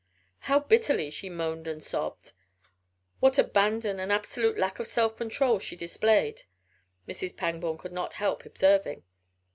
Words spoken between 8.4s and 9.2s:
observing.